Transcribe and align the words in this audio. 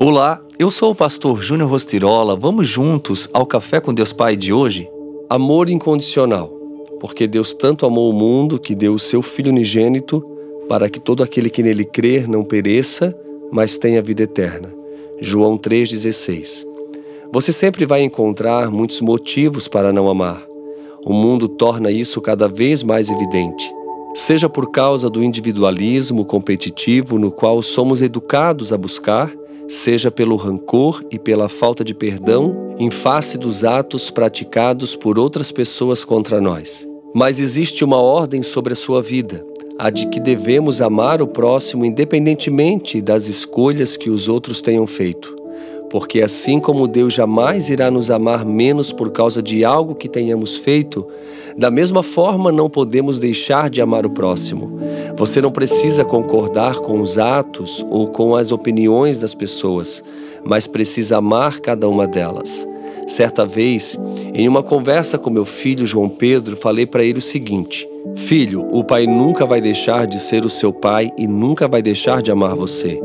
Olá, 0.00 0.40
eu 0.60 0.70
sou 0.70 0.92
o 0.92 0.94
pastor 0.94 1.42
Júnior 1.42 1.68
Rostirola. 1.68 2.36
Vamos 2.36 2.68
juntos 2.68 3.28
ao 3.32 3.44
Café 3.44 3.80
com 3.80 3.92
Deus 3.92 4.12
Pai 4.12 4.36
de 4.36 4.52
hoje? 4.52 4.88
Amor 5.28 5.68
incondicional. 5.68 6.48
Porque 7.00 7.26
Deus 7.26 7.52
tanto 7.52 7.84
amou 7.84 8.08
o 8.08 8.12
mundo 8.12 8.60
que 8.60 8.76
deu 8.76 8.94
o 8.94 8.98
seu 8.98 9.20
Filho 9.22 9.50
unigênito 9.50 10.24
para 10.68 10.88
que 10.88 11.00
todo 11.00 11.20
aquele 11.20 11.50
que 11.50 11.64
nele 11.64 11.84
crer 11.84 12.28
não 12.28 12.44
pereça, 12.44 13.12
mas 13.50 13.76
tenha 13.76 14.00
vida 14.00 14.22
eterna. 14.22 14.72
João 15.20 15.58
3,16. 15.58 16.64
Você 17.32 17.52
sempre 17.52 17.84
vai 17.84 18.04
encontrar 18.04 18.70
muitos 18.70 19.00
motivos 19.00 19.66
para 19.66 19.92
não 19.92 20.08
amar. 20.08 20.46
O 21.04 21.12
mundo 21.12 21.48
torna 21.48 21.90
isso 21.90 22.20
cada 22.20 22.46
vez 22.46 22.84
mais 22.84 23.10
evidente. 23.10 23.68
Seja 24.14 24.48
por 24.48 24.70
causa 24.70 25.10
do 25.10 25.24
individualismo 25.24 26.24
competitivo 26.24 27.18
no 27.18 27.32
qual 27.32 27.60
somos 27.62 28.00
educados 28.00 28.72
a 28.72 28.78
buscar, 28.78 29.32
seja 29.68 30.10
pelo 30.10 30.34
rancor 30.34 31.04
e 31.10 31.18
pela 31.18 31.46
falta 31.46 31.84
de 31.84 31.92
perdão 31.94 32.74
em 32.78 32.90
face 32.90 33.36
dos 33.36 33.64
atos 33.64 34.08
praticados 34.08 34.96
por 34.96 35.18
outras 35.18 35.52
pessoas 35.52 36.04
contra 36.04 36.40
nós. 36.40 36.88
Mas 37.14 37.38
existe 37.38 37.84
uma 37.84 37.98
ordem 37.98 38.42
sobre 38.42 38.72
a 38.72 38.76
sua 38.76 39.02
vida, 39.02 39.44
a 39.78 39.90
de 39.90 40.06
que 40.08 40.18
devemos 40.18 40.80
amar 40.80 41.20
o 41.20 41.26
próximo 41.26 41.84
independentemente 41.84 43.02
das 43.02 43.28
escolhas 43.28 43.96
que 43.96 44.08
os 44.08 44.26
outros 44.26 44.62
tenham 44.62 44.86
feito. 44.86 45.36
Porque 45.90 46.20
assim 46.22 46.60
como 46.60 46.88
Deus 46.88 47.14
jamais 47.14 47.68
irá 47.70 47.90
nos 47.90 48.10
amar 48.10 48.44
menos 48.44 48.92
por 48.92 49.10
causa 49.10 49.42
de 49.42 49.64
algo 49.64 49.94
que 49.94 50.08
tenhamos 50.08 50.56
feito, 50.56 51.06
da 51.56 51.70
mesma 51.70 52.02
forma 52.02 52.52
não 52.52 52.70
podemos 52.70 53.18
deixar 53.18 53.68
de 53.68 53.80
amar 53.80 54.06
o 54.06 54.10
próximo. 54.10 54.77
Você 55.18 55.40
não 55.40 55.50
precisa 55.50 56.04
concordar 56.04 56.76
com 56.76 57.00
os 57.00 57.18
atos 57.18 57.84
ou 57.90 58.08
com 58.08 58.36
as 58.36 58.52
opiniões 58.52 59.18
das 59.18 59.34
pessoas, 59.34 60.02
mas 60.44 60.66
precisa 60.66 61.18
amar 61.18 61.58
cada 61.60 61.88
uma 61.88 62.06
delas. 62.06 62.66
Certa 63.06 63.44
vez, 63.44 63.98
em 64.32 64.46
uma 64.46 64.62
conversa 64.62 65.18
com 65.18 65.30
meu 65.30 65.44
filho 65.44 65.86
João 65.86 66.08
Pedro, 66.08 66.56
falei 66.56 66.86
para 66.86 67.02
ele 67.02 67.18
o 67.18 67.22
seguinte: 67.22 67.88
Filho, 68.14 68.66
o 68.70 68.84
pai 68.84 69.06
nunca 69.06 69.44
vai 69.44 69.60
deixar 69.60 70.06
de 70.06 70.20
ser 70.20 70.44
o 70.44 70.50
seu 70.50 70.72
pai 70.72 71.10
e 71.18 71.26
nunca 71.26 71.66
vai 71.66 71.82
deixar 71.82 72.22
de 72.22 72.30
amar 72.30 72.54
você 72.54 73.00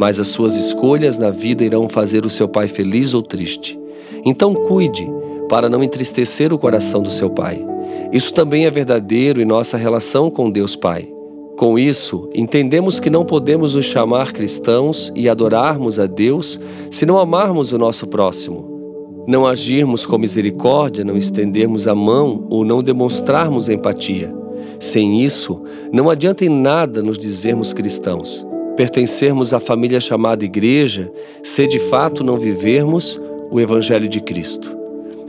mas 0.00 0.18
as 0.18 0.28
suas 0.28 0.56
escolhas 0.56 1.18
na 1.18 1.30
vida 1.30 1.62
irão 1.62 1.86
fazer 1.86 2.24
o 2.24 2.30
seu 2.30 2.48
pai 2.48 2.66
feliz 2.68 3.12
ou 3.12 3.22
triste. 3.22 3.78
Então 4.24 4.54
cuide 4.54 5.06
para 5.46 5.68
não 5.68 5.84
entristecer 5.84 6.54
o 6.54 6.58
coração 6.58 7.02
do 7.02 7.10
seu 7.10 7.28
pai. 7.28 7.62
Isso 8.10 8.32
também 8.32 8.64
é 8.64 8.70
verdadeiro 8.70 9.42
em 9.42 9.44
nossa 9.44 9.76
relação 9.76 10.30
com 10.30 10.50
Deus 10.50 10.74
Pai. 10.74 11.19
Com 11.60 11.78
isso, 11.78 12.26
entendemos 12.34 12.98
que 12.98 13.10
não 13.10 13.22
podemos 13.22 13.74
nos 13.74 13.84
chamar 13.84 14.32
cristãos 14.32 15.12
e 15.14 15.28
adorarmos 15.28 15.98
a 15.98 16.06
Deus 16.06 16.58
se 16.90 17.04
não 17.04 17.18
amarmos 17.18 17.70
o 17.70 17.76
nosso 17.76 18.06
próximo. 18.06 19.24
Não 19.28 19.46
agirmos 19.46 20.06
com 20.06 20.16
misericórdia, 20.16 21.04
não 21.04 21.18
estendermos 21.18 21.86
a 21.86 21.94
mão 21.94 22.46
ou 22.48 22.64
não 22.64 22.82
demonstrarmos 22.82 23.68
empatia. 23.68 24.34
Sem 24.78 25.22
isso, 25.22 25.62
não 25.92 26.08
adianta 26.08 26.46
em 26.46 26.48
nada 26.48 27.02
nos 27.02 27.18
dizermos 27.18 27.74
cristãos 27.74 28.46
pertencermos 28.74 29.52
à 29.52 29.60
família 29.60 30.00
chamada 30.00 30.42
Igreja 30.42 31.12
se 31.42 31.66
de 31.66 31.78
fato 31.78 32.24
não 32.24 32.38
vivermos 32.38 33.20
o 33.50 33.60
Evangelho 33.60 34.08
de 34.08 34.22
Cristo. 34.22 34.74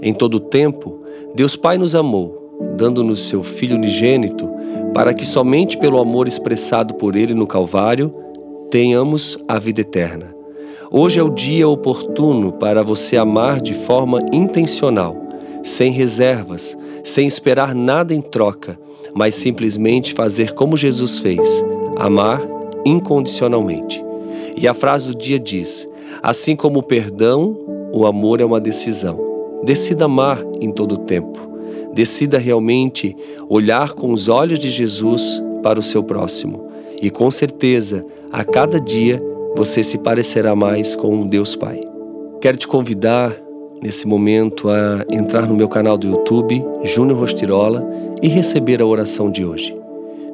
Em 0.01 0.13
todo 0.13 0.35
o 0.35 0.39
tempo, 0.39 1.01
Deus 1.35 1.57
Pai 1.57 1.77
nos 1.77 1.93
amou, 1.93 2.71
dando-nos 2.77 3.27
seu 3.27 3.43
Filho 3.43 3.75
unigênito, 3.75 4.60
para 4.93 5.13
que 5.13 5.25
somente 5.25 5.77
pelo 5.77 5.99
amor 5.99 6.27
expressado 6.27 6.93
por 6.95 7.15
Ele 7.15 7.33
no 7.33 7.47
Calvário 7.47 8.13
tenhamos 8.69 9.37
a 9.47 9.59
vida 9.59 9.81
eterna. 9.81 10.35
Hoje 10.91 11.19
é 11.19 11.23
o 11.23 11.29
dia 11.29 11.67
oportuno 11.67 12.51
para 12.51 12.83
você 12.83 13.15
amar 13.15 13.61
de 13.61 13.73
forma 13.73 14.19
intencional, 14.31 15.15
sem 15.63 15.91
reservas, 15.91 16.77
sem 17.03 17.25
esperar 17.25 17.73
nada 17.73 18.13
em 18.13 18.21
troca, 18.21 18.77
mas 19.13 19.35
simplesmente 19.35 20.13
fazer 20.13 20.53
como 20.53 20.75
Jesus 20.75 21.19
fez: 21.19 21.63
amar 21.97 22.41
incondicionalmente. 22.85 24.03
E 24.57 24.67
a 24.67 24.73
frase 24.73 25.07
do 25.07 25.15
dia 25.15 25.39
diz: 25.39 25.87
assim 26.21 26.55
como 26.55 26.79
o 26.79 26.83
perdão, 26.83 27.57
o 27.93 28.05
amor 28.05 28.41
é 28.41 28.45
uma 28.45 28.59
decisão. 28.59 29.19
Decida 29.63 30.05
amar 30.05 30.43
em 30.59 30.71
todo 30.71 30.93
o 30.93 30.97
tempo. 30.97 31.50
Decida 31.93 32.37
realmente 32.37 33.15
olhar 33.49 33.93
com 33.93 34.11
os 34.11 34.27
olhos 34.27 34.59
de 34.59 34.69
Jesus 34.69 35.41
para 35.61 35.79
o 35.79 35.83
seu 35.83 36.03
próximo. 36.03 36.67
E 37.01 37.09
com 37.09 37.29
certeza, 37.31 38.05
a 38.31 38.43
cada 38.43 38.79
dia, 38.79 39.21
você 39.55 39.83
se 39.83 39.97
parecerá 39.97 40.55
mais 40.55 40.95
com 40.95 41.27
Deus 41.27 41.55
Pai. 41.55 41.81
Quero 42.39 42.57
te 42.57 42.67
convidar 42.67 43.35
nesse 43.81 44.07
momento 44.07 44.69
a 44.69 45.05
entrar 45.09 45.47
no 45.47 45.55
meu 45.55 45.67
canal 45.67 45.97
do 45.97 46.07
YouTube, 46.07 46.63
Júnior 46.83 47.19
Rostirola, 47.19 47.85
e 48.21 48.27
receber 48.27 48.81
a 48.81 48.85
oração 48.85 49.31
de 49.31 49.43
hoje. 49.43 49.75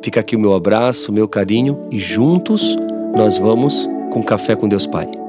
Fica 0.02 0.20
aqui 0.20 0.36
o 0.36 0.40
meu 0.40 0.54
abraço, 0.54 1.12
o 1.12 1.14
meu 1.14 1.28
carinho 1.28 1.80
e 1.90 1.98
juntos 1.98 2.76
nós 3.16 3.38
vamos 3.38 3.90
com 4.12 4.22
Café 4.22 4.56
com 4.56 4.68
Deus 4.68 4.86
Pai. 4.86 5.27